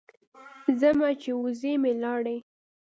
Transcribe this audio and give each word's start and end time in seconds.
ځمه 0.79 1.09
چې 1.21 1.31
وزې 1.43 1.73
مې 1.81 1.91
لاړې. 2.03 2.37